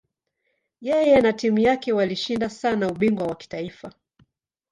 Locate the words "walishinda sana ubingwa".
1.93-3.27